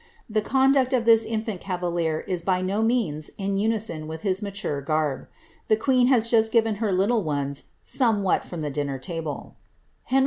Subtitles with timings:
[0.27, 4.81] The conduct of this infant cavalier is by no means in unison with his mature
[4.81, 5.27] garb.
[5.67, 9.57] The queen has just given her liiile ones *^ somewhat from the dinner table."
[10.09, 10.19] IIenric?